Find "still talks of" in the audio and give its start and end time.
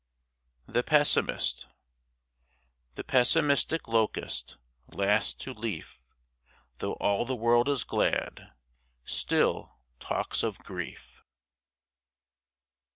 9.05-10.57